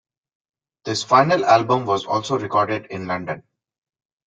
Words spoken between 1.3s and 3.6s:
album was also recorded in London.